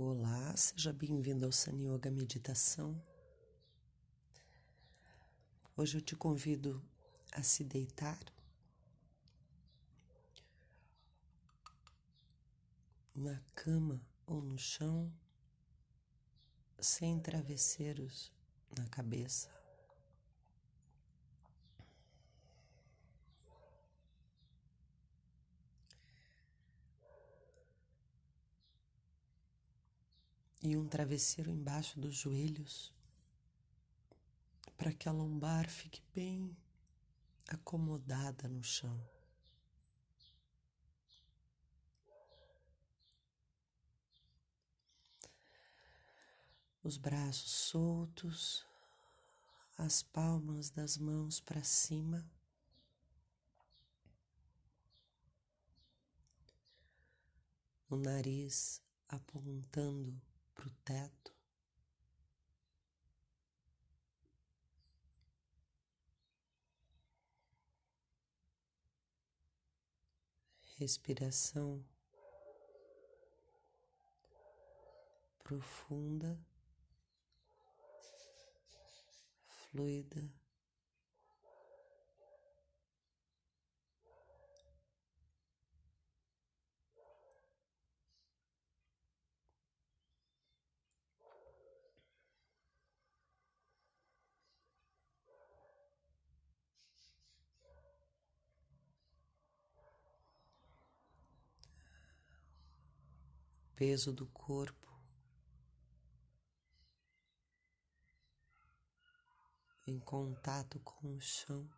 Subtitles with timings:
[0.00, 3.02] Olá, seja bem-vindo ao San Yoga Meditação.
[5.76, 6.80] Hoje eu te convido
[7.32, 8.16] a se deitar
[13.12, 15.12] na cama ou no chão,
[16.78, 18.32] sem travesseiros
[18.78, 19.50] na cabeça.
[30.62, 32.92] E um travesseiro embaixo dos joelhos,
[34.76, 36.56] para que a lombar fique bem
[37.48, 39.00] acomodada no chão.
[46.82, 48.66] Os braços soltos,
[49.76, 52.28] as palmas das mãos para cima.
[57.90, 60.20] O nariz apontando
[60.58, 61.32] para o teto.
[70.76, 71.84] Respiração
[75.42, 76.38] profunda,
[79.46, 80.37] fluida.
[103.78, 104.92] Peso do corpo
[109.86, 111.70] em contato com o chão.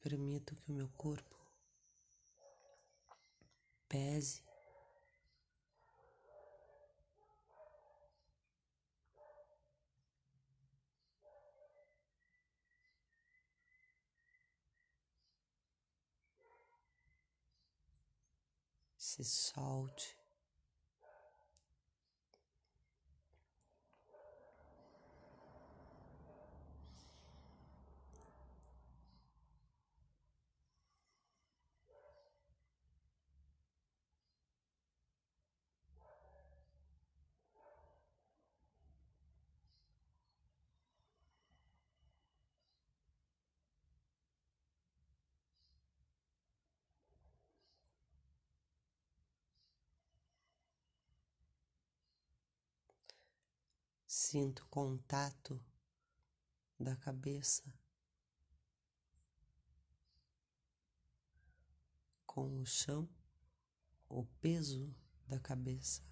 [0.00, 1.34] Permito que o meu corpo
[3.88, 4.44] pese
[19.02, 20.21] se solte.
[54.14, 55.58] Sinto contato
[56.78, 57.64] da cabeça
[62.26, 63.08] com o chão,
[64.10, 64.94] o peso
[65.26, 66.02] da cabeça.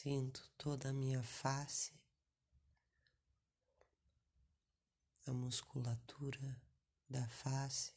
[0.00, 1.92] Sinto toda a minha face,
[5.26, 6.56] a musculatura
[7.10, 7.92] da face.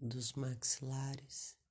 [0.00, 1.63] Dos maxilares.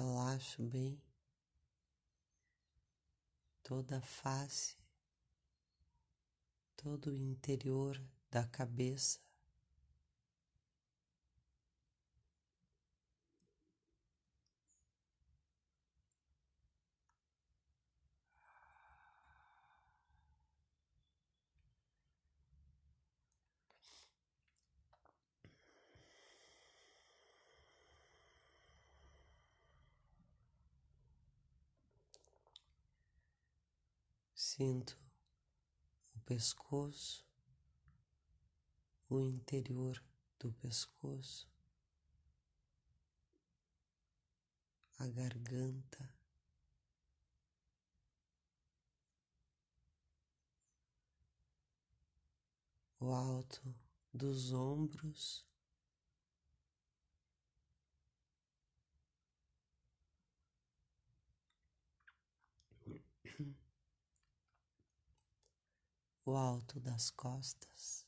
[0.00, 0.98] Relaxo bem
[3.62, 4.78] toda a face,
[6.74, 9.20] todo o interior da cabeça.
[34.60, 34.94] Sinto
[36.14, 37.26] o pescoço,
[39.08, 40.04] o interior
[40.38, 41.48] do pescoço,
[44.98, 46.14] a garganta.
[53.00, 53.74] O alto
[54.12, 55.49] dos ombros
[66.30, 68.06] O alto das costas.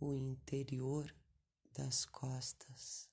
[0.00, 1.14] O interior
[1.74, 3.08] das costas.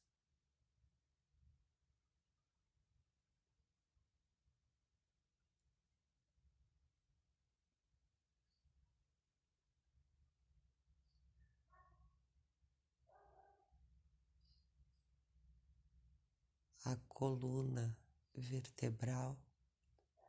[16.86, 17.98] A coluna
[18.34, 19.38] vertebral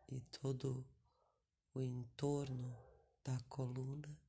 [0.08, 0.84] e todo
[1.72, 2.76] o entorno
[3.22, 4.27] da coluna.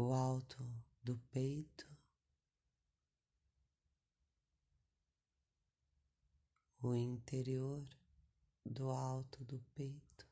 [0.00, 0.64] O alto
[1.02, 1.84] do peito,
[6.80, 7.82] o interior
[8.64, 10.27] do alto do peito.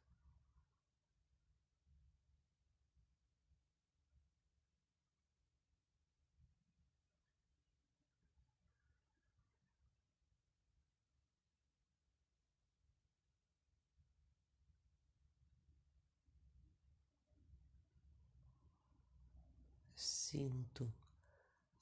[20.37, 20.93] Sinto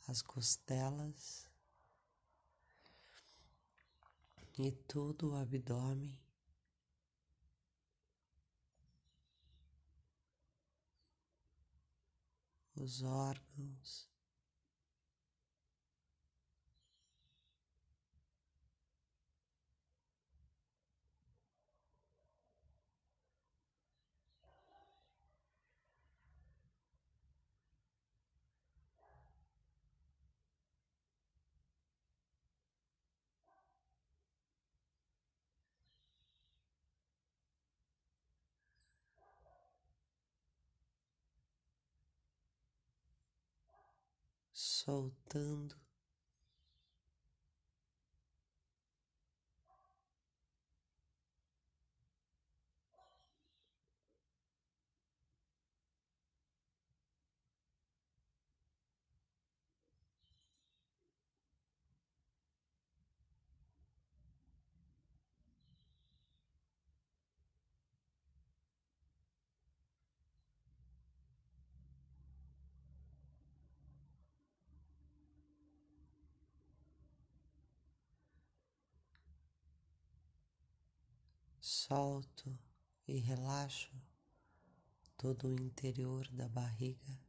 [0.06, 1.50] as costelas
[4.56, 6.16] e todo o abdômen.
[12.76, 14.08] Os órgãos,
[44.84, 45.83] soltando.
[81.66, 82.58] Solto
[83.08, 83.90] e relaxo
[85.16, 87.23] todo o interior da barriga.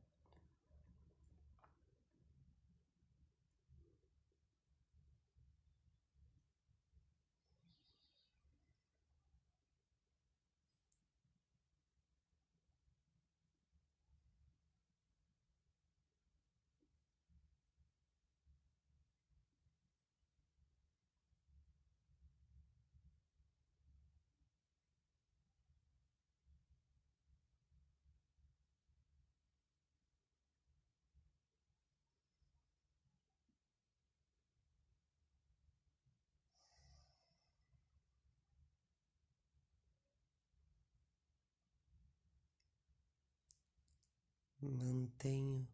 [44.70, 45.68] Mantenho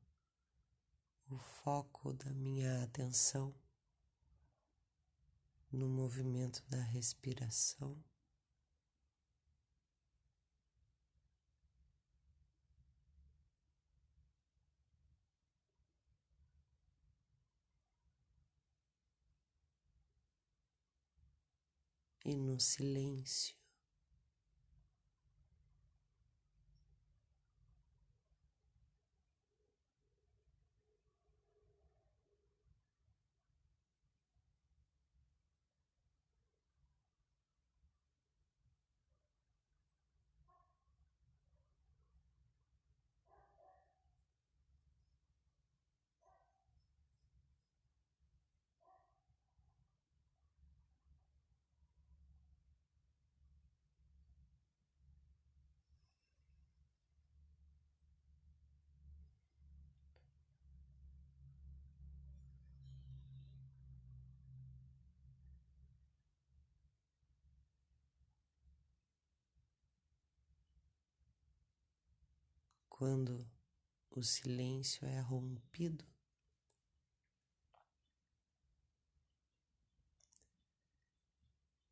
[1.30, 3.56] o foco da minha atenção
[5.72, 7.98] no movimento da respiração.
[22.24, 23.61] E no silêncio.
[73.02, 73.50] Quando
[74.12, 76.06] o silêncio é rompido,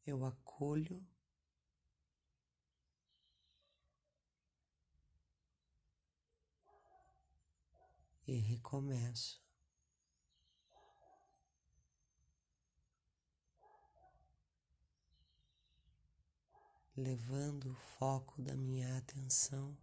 [0.05, 1.03] eu acolho
[8.27, 9.43] e recomeço.
[16.95, 19.75] Levando o foco da minha atenção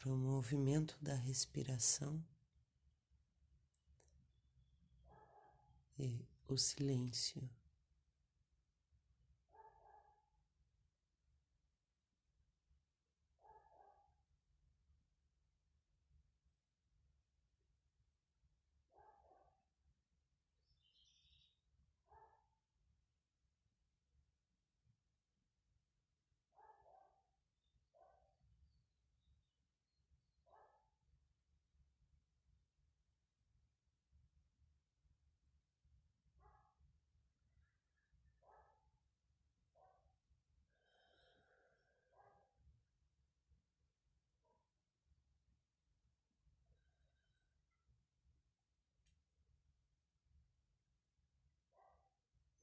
[0.00, 2.24] para o movimento da respiração
[5.98, 7.46] e o silêncio.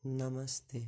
[0.07, 0.85] नमस्ते।